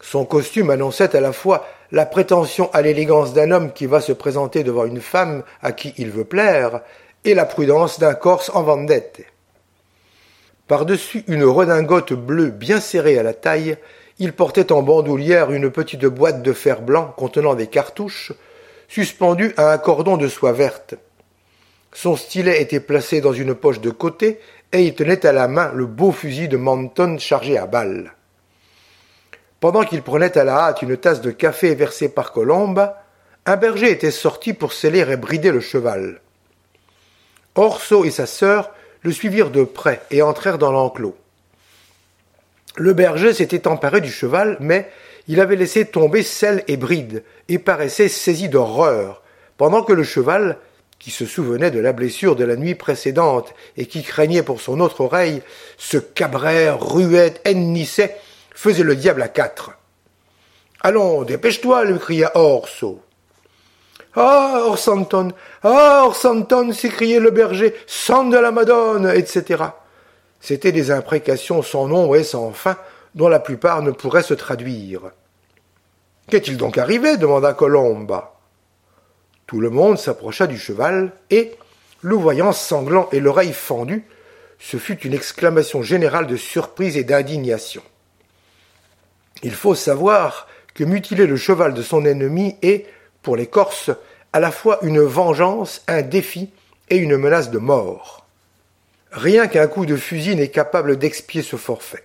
Son 0.00 0.24
costume 0.24 0.70
annonçait 0.70 1.14
à 1.14 1.20
la 1.20 1.34
fois 1.34 1.66
la 1.92 2.06
prétention 2.06 2.70
à 2.72 2.80
l'élégance 2.80 3.34
d'un 3.34 3.50
homme 3.50 3.74
qui 3.74 3.84
va 3.84 4.00
se 4.00 4.12
présenter 4.12 4.64
devant 4.64 4.86
une 4.86 5.02
femme 5.02 5.42
à 5.60 5.72
qui 5.72 5.92
il 5.98 6.10
veut 6.10 6.24
plaire, 6.24 6.80
et 7.26 7.34
la 7.34 7.44
prudence 7.44 7.98
d'un 7.98 8.14
Corse 8.14 8.50
en 8.54 8.62
vendette. 8.62 9.26
Par-dessus 10.66 11.24
une 11.28 11.44
redingote 11.44 12.14
bleue 12.14 12.48
bien 12.48 12.80
serrée 12.80 13.18
à 13.18 13.22
la 13.22 13.34
taille, 13.34 13.76
il 14.18 14.32
portait 14.32 14.72
en 14.72 14.80
bandoulière 14.80 15.52
une 15.52 15.70
petite 15.70 16.06
boîte 16.06 16.40
de 16.40 16.54
fer 16.54 16.80
blanc 16.80 17.12
contenant 17.18 17.54
des 17.54 17.66
cartouches, 17.66 18.32
suspendue 18.88 19.52
à 19.58 19.72
un 19.72 19.76
cordon 19.76 20.16
de 20.16 20.26
soie 20.28 20.52
verte. 20.52 20.94
Son 21.92 22.16
stylet 22.16 22.62
était 22.62 22.80
placé 22.80 23.20
dans 23.20 23.34
une 23.34 23.54
poche 23.54 23.80
de 23.80 23.90
côté, 23.90 24.40
et 24.74 24.82
il 24.82 24.94
tenait 24.94 25.24
à 25.24 25.32
la 25.32 25.46
main 25.46 25.72
le 25.72 25.86
beau 25.86 26.10
fusil 26.10 26.48
de 26.48 26.56
Manton 26.56 27.16
chargé 27.18 27.56
à 27.56 27.66
balles. 27.66 28.12
Pendant 29.60 29.84
qu'il 29.84 30.02
prenait 30.02 30.36
à 30.36 30.42
la 30.42 30.56
hâte 30.56 30.82
une 30.82 30.96
tasse 30.96 31.20
de 31.20 31.30
café 31.30 31.76
versée 31.76 32.08
par 32.08 32.32
Colombe, 32.32 32.90
un 33.46 33.56
berger 33.56 33.92
était 33.92 34.10
sorti 34.10 34.52
pour 34.52 34.72
sceller 34.72 35.08
et 35.08 35.16
brider 35.16 35.52
le 35.52 35.60
cheval. 35.60 36.20
Orso 37.54 38.04
et 38.04 38.10
sa 38.10 38.26
sœur 38.26 38.72
le 39.02 39.12
suivirent 39.12 39.50
de 39.50 39.62
près 39.62 40.02
et 40.10 40.22
entrèrent 40.22 40.58
dans 40.58 40.72
l'enclos. 40.72 41.16
Le 42.76 42.92
berger 42.94 43.32
s'était 43.32 43.68
emparé 43.68 44.00
du 44.00 44.10
cheval, 44.10 44.56
mais 44.58 44.90
il 45.28 45.40
avait 45.40 45.54
laissé 45.54 45.84
tomber 45.84 46.24
selle 46.24 46.64
et 46.66 46.76
bride, 46.76 47.22
et 47.48 47.60
paraissait 47.60 48.08
saisi 48.08 48.48
d'horreur, 48.48 49.22
pendant 49.56 49.84
que 49.84 49.92
le 49.92 50.02
cheval, 50.02 50.58
qui 50.98 51.10
se 51.10 51.26
souvenait 51.26 51.70
de 51.70 51.80
la 51.80 51.92
blessure 51.92 52.36
de 52.36 52.44
la 52.44 52.56
nuit 52.56 52.74
précédente 52.74 53.54
et 53.76 53.86
qui 53.86 54.02
craignait 54.02 54.42
pour 54.42 54.60
son 54.60 54.80
autre 54.80 55.02
oreille, 55.02 55.42
se 55.76 55.98
cabrait, 55.98 56.70
ruait, 56.70 57.34
hennissait 57.44 58.16
faisait 58.54 58.84
le 58.84 58.96
diable 58.96 59.20
à 59.20 59.28
quatre. 59.28 59.72
Allons, 60.80 61.22
dépêche-toi, 61.22 61.84
lui 61.84 61.98
cria 61.98 62.30
Orso. 62.34 63.02
Ah, 64.16 64.62
Orsanton, 64.66 65.32
ah, 65.62 66.02
Orsanton, 66.04 66.72
s'écriait 66.72 67.18
le 67.18 67.30
berger, 67.30 67.74
sang 67.86 68.24
de 68.24 68.38
la 68.38 68.52
Madone, 68.52 69.12
etc. 69.14 69.64
C'étaient 70.40 70.72
des 70.72 70.90
imprécations 70.92 71.62
sans 71.62 71.88
nombre 71.88 72.16
et 72.16 72.22
sans 72.22 72.52
fin, 72.52 72.76
dont 73.14 73.28
la 73.28 73.40
plupart 73.40 73.82
ne 73.82 73.90
pourraient 73.90 74.22
se 74.22 74.34
traduire. 74.34 75.00
Qu'est-il 76.28 76.56
donc 76.56 76.78
arrivé? 76.78 77.16
demanda 77.16 77.54
Colomba. 77.54 78.33
Tout 79.46 79.60
le 79.60 79.70
monde 79.70 79.98
s'approcha 79.98 80.46
du 80.46 80.58
cheval, 80.58 81.12
et, 81.30 81.52
le 82.00 82.14
voyant 82.16 82.52
sanglant 82.52 83.08
et 83.12 83.20
l'oreille 83.20 83.52
fendue, 83.52 84.04
ce 84.58 84.76
fut 84.76 84.98
une 85.00 85.14
exclamation 85.14 85.82
générale 85.82 86.26
de 86.26 86.36
surprise 86.36 86.96
et 86.96 87.04
d'indignation. 87.04 87.82
Il 89.42 89.52
faut 89.52 89.74
savoir 89.74 90.48
que 90.74 90.84
mutiler 90.84 91.26
le 91.26 91.36
cheval 91.36 91.74
de 91.74 91.82
son 91.82 92.04
ennemi 92.04 92.56
est, 92.62 92.86
pour 93.22 93.36
les 93.36 93.46
Corses, 93.46 93.90
à 94.32 94.40
la 94.40 94.50
fois 94.50 94.78
une 94.82 95.00
vengeance, 95.00 95.82
un 95.86 96.02
défi 96.02 96.50
et 96.90 96.96
une 96.96 97.16
menace 97.16 97.50
de 97.50 97.58
mort. 97.58 98.26
Rien 99.12 99.46
qu'un 99.46 99.68
coup 99.68 99.86
de 99.86 99.96
fusil 99.96 100.34
n'est 100.34 100.48
capable 100.48 100.98
d'expier 100.98 101.42
ce 101.42 101.56
forfait. 101.56 102.04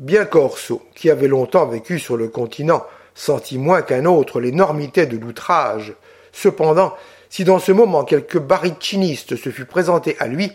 Bien 0.00 0.24
qu'Orso, 0.24 0.80
qui 0.94 1.10
avait 1.10 1.28
longtemps 1.28 1.66
vécu 1.66 1.98
sur 1.98 2.16
le 2.16 2.28
continent, 2.28 2.86
sentit 3.14 3.58
moins 3.58 3.82
qu'un 3.82 4.06
autre 4.06 4.40
l'énormité 4.40 5.04
de 5.04 5.18
l'outrage. 5.18 5.92
Cependant, 6.32 6.94
si 7.28 7.44
dans 7.44 7.58
ce 7.58 7.70
moment 7.70 8.04
quelque 8.04 8.38
barichiniste 8.38 9.36
se 9.36 9.50
fût 9.50 9.66
présenté 9.66 10.16
à 10.18 10.26
lui, 10.26 10.52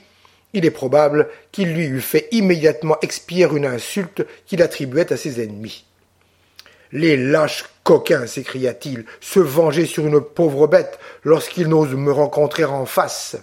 il 0.54 0.66
est 0.66 0.72
probable 0.72 1.30
qu'il 1.52 1.76
lui 1.76 1.86
eût 1.86 2.02
fait 2.02 2.28
immédiatement 2.32 2.98
expier 3.04 3.48
une 3.54 3.68
insulte 3.68 4.26
qu'il 4.48 4.64
attribuait 4.64 5.14
à 5.14 5.18
ses 5.18 5.40
ennemis. 5.40 5.86
Les 6.92 7.16
lâches 7.16 7.66
coquins, 7.84 8.26
s'écria-t-il, 8.26 9.06
se 9.22 9.40
venger 9.40 9.86
sur 9.86 10.08
une 10.08 10.22
pauvre 10.22 10.66
bête 10.66 10.98
lorsqu'ils 11.24 11.70
n'osent 11.70 11.94
me 11.94 12.12
rencontrer 12.12 12.66
en 12.66 12.88
face. 12.88 13.38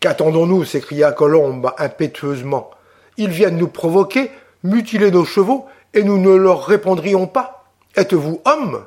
Qu'attendons-nous? 0.00 0.66
s'écria 0.66 1.12
Colombe 1.12 1.72
impétueusement. 1.78 2.72
Ils 3.16 3.30
viennent 3.30 3.56
nous 3.56 3.68
provoquer, 3.68 4.30
mutiler 4.62 5.10
nos 5.10 5.24
chevaux, 5.24 5.66
et 5.94 6.02
nous 6.02 6.18
ne 6.18 6.34
leur 6.34 6.66
répondrions 6.66 7.26
pas. 7.26 7.64
Êtes-vous 7.96 8.40
homme? 8.44 8.84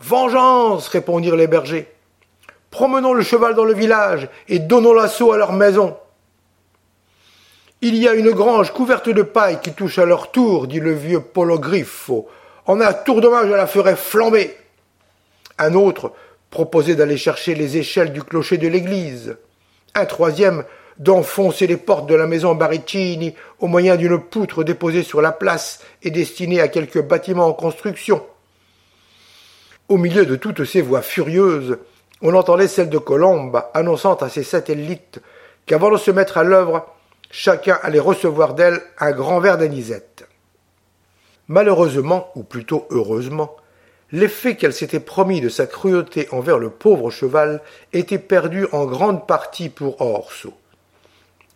Vengeance 0.00 0.88
répondirent 0.88 1.36
les 1.36 1.46
bergers. 1.46 1.88
Promenons 2.70 3.14
le 3.14 3.22
cheval 3.22 3.54
dans 3.54 3.64
le 3.64 3.72
village 3.72 4.28
et 4.48 4.58
donnons 4.58 4.92
l'assaut 4.92 5.32
à 5.32 5.38
leur 5.38 5.52
maison. 5.52 5.96
Il 7.80 7.96
y 7.96 8.08
a 8.08 8.14
une 8.14 8.30
grange 8.30 8.72
couverte 8.72 9.08
de 9.08 9.22
paille 9.22 9.60
qui 9.62 9.72
touche 9.72 9.98
à 9.98 10.04
leur 10.04 10.30
tour, 10.32 10.66
dit 10.66 10.80
le 10.80 10.92
vieux 10.92 11.20
Pologriffo. 11.20 12.28
En 12.66 12.80
un 12.80 12.92
tour 12.92 13.20
d'hommage, 13.20 13.46
elle 13.46 13.52
la 13.52 13.66
ferait 13.66 13.96
flamber. 13.96 14.56
Un 15.58 15.74
autre 15.74 16.12
proposait 16.50 16.96
d'aller 16.96 17.16
chercher 17.16 17.54
les 17.54 17.76
échelles 17.78 18.12
du 18.12 18.22
clocher 18.22 18.58
de 18.58 18.68
l'église 18.68 19.36
un 19.96 20.04
troisième 20.04 20.64
d'enfoncer 20.98 21.66
les 21.66 21.76
portes 21.76 22.08
de 22.08 22.14
la 22.14 22.26
maison 22.26 22.54
Baricini 22.54 23.34
au 23.58 23.66
moyen 23.66 23.96
d'une 23.96 24.18
poutre 24.18 24.64
déposée 24.64 25.02
sur 25.02 25.20
la 25.20 25.32
place 25.32 25.80
et 26.02 26.10
destinée 26.10 26.60
à 26.60 26.68
quelque 26.68 26.98
bâtiment 26.98 27.46
en 27.46 27.52
construction. 27.52 28.24
Au 29.88 29.98
milieu 29.98 30.26
de 30.26 30.36
toutes 30.36 30.64
ces 30.64 30.82
voix 30.82 31.02
furieuses, 31.02 31.78
on 32.22 32.34
entendait 32.34 32.68
celle 32.68 32.90
de 32.90 32.98
Colombe 32.98 33.62
annonçant 33.74 34.14
à 34.14 34.28
ses 34.28 34.42
satellites 34.42 35.20
qu'avant 35.66 35.90
de 35.90 35.98
se 35.98 36.10
mettre 36.10 36.38
à 36.38 36.44
l'œuvre, 36.44 36.86
chacun 37.30 37.78
allait 37.82 38.00
recevoir 38.00 38.54
d'elle 38.54 38.80
un 38.98 39.12
grand 39.12 39.40
verre 39.40 39.58
d'anisette. 39.58 40.26
Malheureusement, 41.48 42.30
ou 42.34 42.42
plutôt 42.42 42.86
heureusement, 42.90 43.56
L'effet 44.12 44.54
qu'elle 44.54 44.72
s'était 44.72 45.00
promis 45.00 45.40
de 45.40 45.48
sa 45.48 45.66
cruauté 45.66 46.28
envers 46.30 46.58
le 46.58 46.70
pauvre 46.70 47.10
cheval 47.10 47.60
était 47.92 48.20
perdu 48.20 48.66
en 48.70 48.86
grande 48.86 49.26
partie 49.26 49.68
pour 49.68 50.00
Orso. 50.00 50.52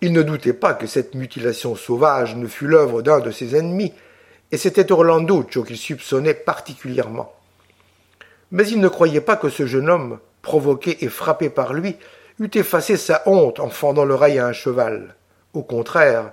Il 0.00 0.12
ne 0.12 0.22
doutait 0.22 0.52
pas 0.52 0.74
que 0.74 0.86
cette 0.86 1.14
mutilation 1.14 1.76
sauvage 1.76 2.36
ne 2.36 2.46
fût 2.46 2.66
l'œuvre 2.66 3.02
d'un 3.02 3.20
de 3.20 3.30
ses 3.30 3.56
ennemis, 3.56 3.92
et 4.50 4.56
c'était 4.56 4.90
Orlanduccio 4.90 5.62
qu'il 5.62 5.76
soupçonnait 5.76 6.34
particulièrement. 6.34 7.32
Mais 8.50 8.66
il 8.66 8.80
ne 8.80 8.88
croyait 8.88 9.20
pas 9.20 9.36
que 9.36 9.48
ce 9.48 9.66
jeune 9.66 9.90
homme, 9.90 10.18
provoqué 10.42 11.04
et 11.04 11.08
frappé 11.08 11.50
par 11.50 11.72
lui, 11.72 11.96
eût 12.40 12.50
effacé 12.54 12.96
sa 12.96 13.22
honte 13.26 13.60
en 13.60 13.68
fendant 13.68 14.04
l'oreille 14.04 14.38
à 14.38 14.46
un 14.46 14.52
cheval. 14.52 15.14
Au 15.52 15.62
contraire, 15.62 16.32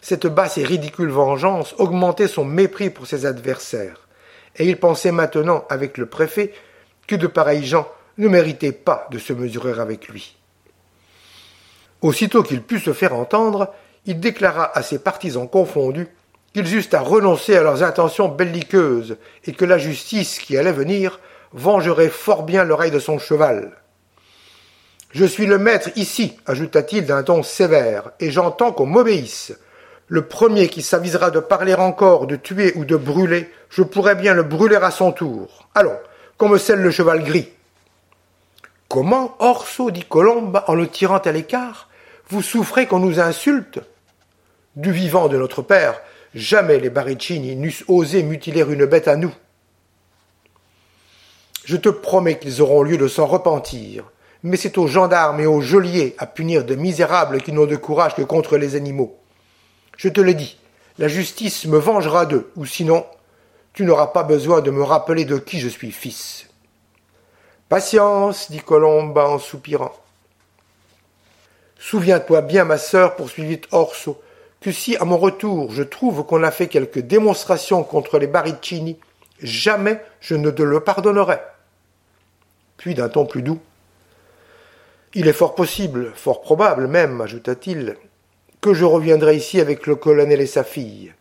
cette 0.00 0.26
basse 0.26 0.58
et 0.58 0.64
ridicule 0.64 1.10
vengeance 1.10 1.74
augmentait 1.78 2.28
son 2.28 2.44
mépris 2.44 2.90
pour 2.90 3.06
ses 3.06 3.26
adversaires 3.26 4.08
et 4.56 4.68
il 4.68 4.78
pensait 4.78 5.12
maintenant 5.12 5.64
avec 5.68 5.98
le 5.98 6.06
préfet 6.06 6.52
que 7.06 7.16
de 7.16 7.26
pareils 7.26 7.64
gens 7.64 7.88
ne 8.18 8.28
méritaient 8.28 8.72
pas 8.72 9.06
de 9.10 9.18
se 9.18 9.32
mesurer 9.32 9.80
avec 9.80 10.08
lui. 10.08 10.37
Aussitôt 12.02 12.42
qu'il 12.42 12.62
put 12.62 12.78
se 12.78 12.92
faire 12.92 13.14
entendre, 13.14 13.72
il 14.06 14.20
déclara 14.20 14.76
à 14.76 14.82
ses 14.82 14.98
partisans 14.98 15.48
confondus 15.48 16.08
qu'ils 16.54 16.76
eussent 16.76 16.94
à 16.94 17.00
renoncer 17.00 17.56
à 17.56 17.62
leurs 17.62 17.82
intentions 17.82 18.28
belliqueuses 18.28 19.16
et 19.44 19.52
que 19.52 19.64
la 19.64 19.78
justice 19.78 20.38
qui 20.38 20.56
allait 20.56 20.72
venir 20.72 21.20
vengerait 21.52 22.08
fort 22.08 22.42
bien 22.42 22.64
l'oreille 22.64 22.90
de 22.90 22.98
son 22.98 23.18
cheval. 23.18 23.72
Je 25.10 25.24
suis 25.24 25.46
le 25.46 25.58
maître 25.58 25.90
ici, 25.96 26.36
ajouta-t-il 26.46 27.06
d'un 27.06 27.22
ton 27.22 27.42
sévère, 27.42 28.10
et 28.20 28.30
j'entends 28.30 28.72
qu'on 28.72 28.86
m'obéisse. 28.86 29.54
Le 30.06 30.26
premier 30.26 30.68
qui 30.68 30.82
s'avisera 30.82 31.30
de 31.30 31.40
parler 31.40 31.74
encore, 31.74 32.26
de 32.26 32.36
tuer 32.36 32.72
ou 32.76 32.84
de 32.84 32.96
brûler, 32.96 33.50
je 33.70 33.82
pourrais 33.82 34.14
bien 34.14 34.34
le 34.34 34.42
brûler 34.42 34.76
à 34.76 34.90
son 34.90 35.12
tour. 35.12 35.68
Allons, 35.74 35.96
qu'on 36.36 36.48
me 36.48 36.58
scelle 36.58 36.80
le 36.80 36.90
cheval 36.90 37.24
gris. 37.24 37.48
Comment, 38.88 39.34
Orso, 39.38 39.90
dit 39.90 40.04
Colombe 40.04 40.62
en 40.66 40.74
le 40.74 40.88
tirant 40.88 41.18
à 41.18 41.32
l'écart, 41.32 41.87
vous 42.30 42.42
souffrez 42.42 42.86
qu'on 42.86 42.98
nous 42.98 43.20
insulte 43.20 43.80
Du 44.76 44.92
vivant 44.92 45.28
de 45.28 45.38
notre 45.38 45.62
père, 45.62 46.00
jamais 46.34 46.78
les 46.78 46.90
Baricini 46.90 47.56
n'eussent 47.56 47.84
osé 47.88 48.22
mutiler 48.22 48.64
une 48.68 48.84
bête 48.84 49.08
à 49.08 49.16
nous. 49.16 49.34
Je 51.64 51.76
te 51.76 51.88
promets 51.88 52.38
qu'ils 52.38 52.60
auront 52.60 52.82
lieu 52.82 52.98
de 52.98 53.08
s'en 53.08 53.26
repentir, 53.26 54.04
mais 54.42 54.56
c'est 54.56 54.78
aux 54.78 54.86
gendarmes 54.86 55.40
et 55.40 55.46
aux 55.46 55.60
geôliers 55.60 56.14
à 56.18 56.26
punir 56.26 56.64
de 56.64 56.74
misérables 56.74 57.40
qui 57.40 57.52
n'ont 57.52 57.66
de 57.66 57.76
courage 57.76 58.14
que 58.14 58.22
contre 58.22 58.56
les 58.56 58.76
animaux. 58.76 59.18
Je 59.96 60.08
te 60.08 60.20
le 60.20 60.34
dis, 60.34 60.58
la 60.98 61.08
justice 61.08 61.66
me 61.66 61.78
vengera 61.78 62.26
d'eux, 62.26 62.50
ou 62.56 62.66
sinon, 62.66 63.06
tu 63.72 63.84
n'auras 63.84 64.08
pas 64.08 64.22
besoin 64.22 64.60
de 64.60 64.70
me 64.70 64.82
rappeler 64.82 65.24
de 65.24 65.38
qui 65.38 65.60
je 65.60 65.68
suis 65.68 65.92
fils. 65.92 66.46
Patience, 67.68 68.50
dit 68.50 68.60
Colomba 68.60 69.28
en 69.28 69.38
soupirant. 69.38 69.92
Souviens-toi 71.78 72.42
bien, 72.42 72.64
ma 72.64 72.76
sœur, 72.76 73.14
poursuivit 73.14 73.60
Orso, 73.70 74.20
que 74.60 74.72
si 74.72 74.96
à 74.96 75.04
mon 75.04 75.16
retour 75.16 75.70
je 75.70 75.84
trouve 75.84 76.24
qu'on 76.24 76.42
a 76.42 76.50
fait 76.50 76.66
quelque 76.66 76.98
démonstration 77.00 77.84
contre 77.84 78.18
les 78.18 78.26
Baricini, 78.26 78.98
jamais 79.40 80.02
je 80.20 80.34
ne 80.34 80.50
te 80.50 80.62
le 80.62 80.80
pardonnerai. 80.80 81.38
Puis 82.76 82.94
d'un 82.94 83.08
ton 83.08 83.26
plus 83.26 83.42
doux. 83.42 83.60
Il 85.14 85.28
est 85.28 85.32
fort 85.32 85.54
possible, 85.54 86.12
fort 86.14 86.42
probable 86.42 86.88
même, 86.88 87.20
ajouta-t-il, 87.20 87.96
que 88.60 88.74
je 88.74 88.84
reviendrai 88.84 89.36
ici 89.36 89.60
avec 89.60 89.86
le 89.86 89.96
colonel 89.96 90.40
et 90.40 90.46
sa 90.46 90.64
fille. 90.64 91.14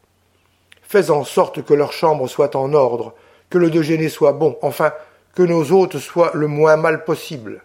Fais 0.81 1.11
en 1.11 1.23
sorte 1.23 1.63
que 1.63 1.73
leur 1.73 1.93
chambre 1.93 2.27
soit 2.27 2.55
en 2.55 2.73
ordre, 2.73 3.13
que 3.49 3.57
le 3.57 3.69
déjeuner 3.69 4.09
soit 4.09 4.33
bon, 4.33 4.57
enfin, 4.61 4.91
que 5.35 5.43
nos 5.43 5.71
hôtes 5.71 5.99
soient 5.99 6.31
le 6.33 6.47
moins 6.47 6.77
mal 6.77 7.03
possible. 7.03 7.61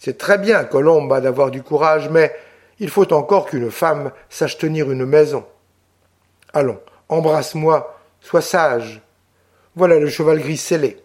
C'est 0.00 0.16
très 0.16 0.38
bien, 0.38 0.64
Colomba, 0.64 1.20
d'avoir 1.20 1.50
du 1.50 1.62
courage, 1.62 2.08
mais 2.08 2.34
il 2.78 2.88
faut 2.88 3.12
encore 3.12 3.44
qu'une 3.44 3.70
femme 3.70 4.12
sache 4.30 4.56
tenir 4.56 4.90
une 4.90 5.04
maison. 5.04 5.44
Allons, 6.54 6.80
embrasse-moi, 7.10 8.00
sois 8.22 8.40
sage. 8.40 9.02
Voilà 9.76 9.98
le 9.98 10.08
cheval 10.08 10.38
gris 10.38 10.56
scellé. 10.56 11.02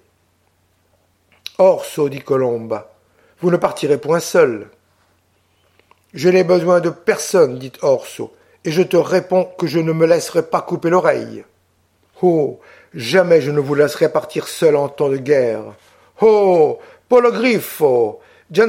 Orso, 1.58 2.08
dit 2.08 2.22
Colomba, 2.22 2.94
vous 3.42 3.52
ne 3.52 3.58
partirez 3.58 3.98
point 3.98 4.22
seul. 4.22 4.70
Je 6.14 6.30
n'ai 6.30 6.46
besoin 6.46 6.80
de 6.80 6.90
personne, 6.90 7.60
dit 7.60 7.74
Orso, 7.82 8.34
et 8.64 8.72
je 8.72 8.82
te 8.82 8.96
réponds 8.96 9.52
que 9.58 9.68
je 9.68 9.80
ne 9.80 9.92
me 9.92 10.06
laisserai 10.08 10.44
pas 10.44 10.62
couper 10.62 10.90
l'oreille. 10.90 11.44
Oh. 12.22 12.62
Jamais 12.94 13.42
je 13.42 13.52
ne 13.52 13.60
vous 13.60 13.76
laisserai 13.76 14.10
partir 14.10 14.48
seul 14.48 14.78
en 14.78 14.88
temps 14.88 15.10
de 15.10 15.18
guerre. 15.18 15.64
Oh. 16.22 16.80
Polo. 17.10 17.30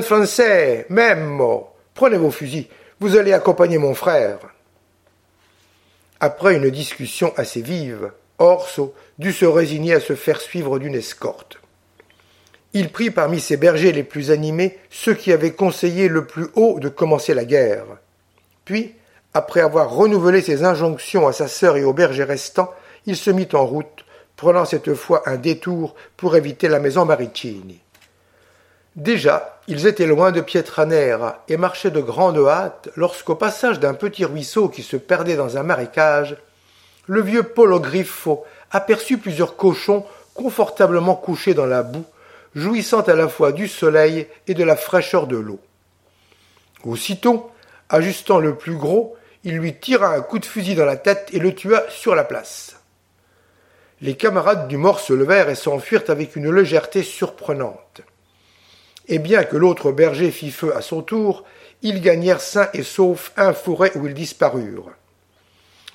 Français. 0.03 0.87
Memmo. 0.89 1.71
Prenez 1.95 2.17
vos 2.17 2.31
fusils. 2.31 2.69
Vous 3.01 3.17
allez 3.17 3.33
accompagner 3.33 3.79
mon 3.79 3.95
frère. 3.95 4.39
Après 6.21 6.57
une 6.57 6.71
discussion 6.71 7.33
assez 7.37 7.61
vive, 7.61 8.11
Orso 8.39 8.95
dut 9.19 9.33
se 9.33 9.45
résigner 9.45 9.95
à 9.95 10.01
se 10.01 10.15
faire 10.15 10.41
suivre 10.41 10.79
d'une 10.79 10.95
escorte. 10.95 11.59
Il 12.73 12.91
prit 12.91 13.11
parmi 13.11 13.41
ses 13.41 13.57
bergers 13.57 13.93
les 13.93 14.03
plus 14.03 14.31
animés 14.31 14.79
ceux 14.91 15.15
qui 15.15 15.33
avaient 15.33 15.53
conseillé 15.53 16.09
le 16.09 16.27
plus 16.27 16.49
haut 16.55 16.79
de 16.81 16.89
commencer 16.89 17.35
la 17.35 17.45
guerre. 17.45 17.85
Puis, 18.65 18.95
après 19.33 19.61
avoir 19.61 19.91
renouvelé 19.91 20.41
ses 20.41 20.65
injonctions 20.65 21.29
à 21.29 21.33
sa 21.33 21.49
sœur 21.49 21.77
et 21.77 21.85
aux 21.85 21.93
bergers 21.93 22.25
restants, 22.25 22.73
il 23.07 23.17
se 23.17 23.31
mit 23.31 23.49
en 23.53 23.65
route, 23.65 24.05
prenant 24.37 24.65
cette 24.65 24.95
fois 24.95 25.23
un 25.27 25.37
détour 25.37 25.95
pour 26.17 26.37
éviter 26.37 26.69
la 26.69 26.81
maison 26.81 27.05
Maricini. 27.05 27.81
Déjà, 28.95 29.56
ils 29.69 29.87
étaient 29.87 30.07
loin 30.07 30.33
de 30.33 30.41
Pietranera 30.41 31.45
et 31.49 31.57
marchaient 31.57 31.91
de 31.91 32.01
grande 32.01 32.39
hâte 32.39 32.89
lorsqu'au 32.97 33.35
passage 33.35 33.81
d'un 33.81 33.95
petit 33.95 34.25
ruisseau 34.25 34.69
qui 34.69 34.83
se 34.83 34.97
perdait 34.97 35.37
dans 35.37 35.57
un 35.57 35.63
marécage, 35.63 36.37
le 37.07 37.21
vieux 37.21 37.43
Polo 37.43 37.81
Griffo 37.81 38.45
aperçut 38.71 39.19
plusieurs 39.19 39.57
cochons 39.57 40.05
confortablement 40.35 41.15
couchés 41.15 41.55
dans 41.55 41.67
la 41.67 41.83
boue 41.83 42.05
jouissant 42.57 43.03
à 43.03 43.15
la 43.15 43.29
fois 43.29 43.53
du 43.53 43.69
soleil 43.69 44.27
et 44.47 44.55
de 44.55 44.65
la 44.65 44.77
fraîcheur 44.77 45.27
de 45.27 45.37
l'eau. 45.37 45.61
Aussitôt, 46.85 47.51
ajustant 47.91 48.39
le 48.39 48.57
plus 48.57 48.77
gros, 48.77 49.17
il 49.45 49.59
lui 49.59 49.79
tira 49.79 50.09
un 50.09 50.23
coup 50.23 50.39
de 50.39 50.47
fusil 50.47 50.75
dans 50.75 50.87
la 50.87 50.97
tête 50.97 51.29
et 51.33 51.39
le 51.39 51.55
tua 51.55 51.85
sur 51.91 52.15
la 52.15 52.25
place. 52.25 52.77
Les 54.01 54.17
camarades 54.17 54.69
du 54.69 54.77
mort 54.77 55.01
se 55.01 55.13
levèrent 55.13 55.51
et 55.51 55.55
s'enfuirent 55.55 56.09
avec 56.09 56.35
une 56.35 56.51
légèreté 56.51 57.03
surprenante. 57.03 58.01
Et 59.09 59.19
bien 59.19 59.45
que 59.45 59.57
l'autre 59.57 59.93
berger 59.93 60.31
fit 60.31 60.51
feu 60.51 60.75
à 60.77 60.81
son 60.81 61.03
tour, 61.03 61.45
ils 61.83 62.01
gagnèrent 62.01 62.41
sains 62.41 62.69
et 62.75 62.83
saufs 62.83 63.33
un 63.37 63.53
forêt 63.53 63.93
où 63.97 64.07
ils 64.07 64.15
disparurent. 64.15 64.91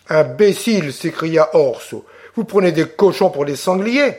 Imbécile 0.09 0.93
s'écria 0.93 1.49
Orso, 1.53 2.05
vous 2.35 2.45
prenez 2.45 2.71
des 2.71 2.87
cochons 2.87 3.29
pour 3.29 3.45
des 3.45 3.55
sangliers 3.55 4.15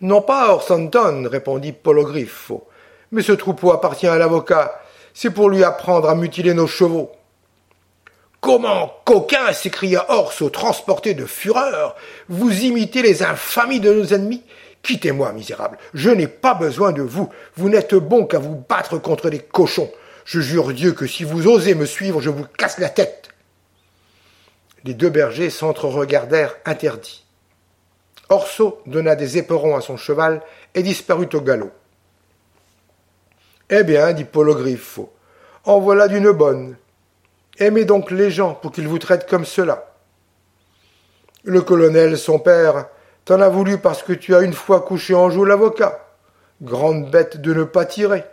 non 0.00 0.22
pas 0.22 0.54
Orsanton, 0.54 1.28
répondit 1.30 1.72
Pologriffo, 1.72 2.66
mais 3.12 3.22
ce 3.22 3.32
troupeau 3.32 3.72
appartient 3.72 4.06
à 4.06 4.16
l'avocat. 4.16 4.80
C'est 5.12 5.30
pour 5.30 5.50
lui 5.50 5.62
apprendre 5.62 6.08
à 6.08 6.14
mutiler 6.14 6.54
nos 6.54 6.66
chevaux. 6.66 7.10
Comment, 8.40 8.90
coquin 9.04 9.52
s'écria 9.52 10.06
Orso, 10.10 10.48
transporté 10.48 11.12
de 11.12 11.26
fureur, 11.26 11.96
vous 12.30 12.64
imitez 12.64 13.02
les 13.02 13.22
infamies 13.22 13.80
de 13.80 13.92
nos 13.92 14.06
ennemis 14.14 14.42
Quittez-moi, 14.82 15.32
misérable, 15.32 15.78
je 15.92 16.10
n'ai 16.10 16.26
pas 16.26 16.54
besoin 16.54 16.92
de 16.92 17.02
vous, 17.02 17.28
vous 17.56 17.68
n'êtes 17.68 17.94
bon 17.94 18.24
qu'à 18.26 18.38
vous 18.38 18.64
battre 18.68 18.98
contre 18.98 19.28
des 19.28 19.40
cochons. 19.40 19.90
Je 20.24 20.40
jure 20.40 20.72
Dieu 20.72 20.92
que 20.92 21.06
si 21.06 21.24
vous 21.24 21.46
osez 21.46 21.74
me 21.74 21.86
suivre, 21.86 22.20
je 22.20 22.30
vous 22.30 22.44
casse 22.56 22.78
la 22.78 22.88
tête. 22.88 23.28
Les 24.84 24.94
deux 24.94 25.10
bergers 25.10 25.50
s'entre-regardèrent 25.50 26.56
interdits. 26.64 27.24
Orso 28.30 28.80
donna 28.86 29.16
des 29.16 29.38
éperons 29.38 29.76
à 29.76 29.80
son 29.80 29.96
cheval 29.96 30.40
et 30.74 30.82
disparut 30.82 31.28
au 31.34 31.40
galop. 31.40 31.72
Eh 33.68 33.82
bien, 33.82 34.12
dit 34.12 34.26
Griffo, 34.32 35.12
en 35.64 35.80
voilà 35.80 36.08
d'une 36.08 36.30
bonne. 36.30 36.76
Aimez 37.58 37.84
donc 37.84 38.10
les 38.10 38.30
gens 38.30 38.54
pour 38.54 38.72
qu'ils 38.72 38.88
vous 38.88 38.98
traitent 38.98 39.28
comme 39.28 39.44
cela. 39.44 39.94
Le 41.44 41.60
colonel, 41.60 42.16
son 42.16 42.38
père, 42.38 42.86
t'en 43.24 43.40
a 43.40 43.48
voulu 43.48 43.78
parce 43.78 44.02
que 44.02 44.12
tu 44.12 44.34
as 44.34 44.40
une 44.40 44.52
fois 44.52 44.80
couché 44.80 45.14
en 45.14 45.30
joue 45.30 45.44
l'avocat. 45.44 46.06
Grande 46.62 47.10
bête 47.10 47.40
de 47.40 47.54
ne 47.54 47.64
pas 47.64 47.84
tirer. 47.84 48.24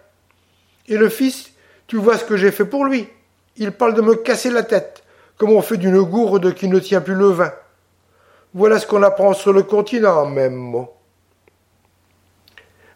Et 0.88 0.98
le 0.98 1.10
fils, 1.10 1.51
tu 1.88 1.98
vois 1.98 2.17
ce 2.17 2.25
que 2.25 2.38
j'ai 2.38 2.51
fait 2.51 2.65
pour 2.65 2.86
lui. 2.86 3.08
Il 3.56 3.72
parle 3.72 3.94
de 3.94 4.01
me 4.01 4.15
casser 4.15 4.50
la 4.50 4.63
tête, 4.63 5.03
comme 5.38 5.51
on 5.51 5.62
fait 5.62 5.77
d'une 5.77 6.01
gourde 6.01 6.53
qui 6.53 6.67
ne 6.67 6.79
tient 6.79 7.01
plus 7.01 7.15
le 7.15 7.27
vin. 7.27 7.51
Voilà 8.53 8.79
ce 8.79 8.88
qu'on 8.88 9.03
apprend 9.03 9.34
sur 9.34 9.53
le 9.53 9.63
continent, 9.63 10.25
même. 10.25 10.86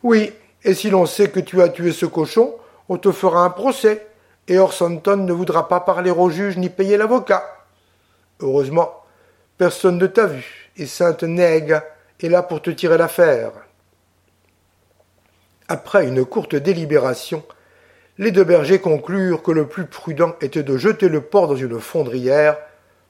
Oui, 0.04 0.34
et 0.64 0.74
si 0.74 0.90
l'on 0.90 1.06
sait 1.06 1.30
que 1.30 1.40
tu 1.40 1.62
as 1.62 1.70
tué 1.70 1.92
ce 1.92 2.06
cochon, 2.06 2.56
on 2.90 2.98
te 2.98 3.12
fera 3.12 3.44
un 3.44 3.50
procès, 3.50 4.08
et 4.48 4.58
Orsanton 4.58 5.18
ne 5.18 5.34
voudra 5.34 5.68
pas 5.68 5.80
parler 5.80 6.12
au 6.12 6.30
juge 6.30 6.58
ni 6.58 6.70
payer 6.70 6.98
l'avocat. 6.98 7.44
Heureusement, 8.40 8.92
personne 9.58 9.98
ne 9.98 10.08
t'a 10.08 10.26
vu, 10.26 10.71
et 10.78 10.86
Sainte 10.86 11.24
Nègre 11.24 11.82
est 12.22 12.30
là 12.30 12.44
pour 12.44 12.62
te 12.62 12.70
tirer 12.70 12.98
l'affaire. 12.98 13.52
Après 15.68 16.08
une 16.08 16.26
courte 16.26 16.56
délibération, 16.56 17.44
les 18.18 18.32
deux 18.32 18.44
bergers 18.44 18.80
conclurent 18.80 19.42
que 19.42 19.52
le 19.52 19.68
plus 19.68 19.86
prudent 19.86 20.36
était 20.42 20.64
de 20.64 20.78
jeter 20.78 21.10
le 21.10 21.22
porc 21.22 21.48
dans 21.48 21.56
une 21.56 21.80
fondrière, 21.80 22.58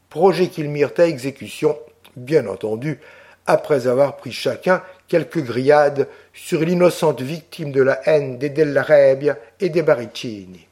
projet 0.09 0.47
qu'ils 0.47 0.69
mirent 0.69 0.93
à 0.97 1.05
exécution, 1.05 1.77
bien 2.15 2.47
entendu, 2.47 2.99
après 3.47 3.87
avoir 3.87 4.17
pris 4.17 4.31
chacun 4.31 4.83
quelques 5.07 5.43
grillades 5.43 6.07
sur 6.33 6.61
l'innocente 6.61 7.21
victime 7.21 7.71
de 7.71 7.81
la 7.81 7.99
haine 8.07 8.37
des 8.37 8.49
Della 8.49 8.83
Rebia 8.83 9.37
et 9.59 9.69
des 9.69 9.81
Baricini. 9.81 10.67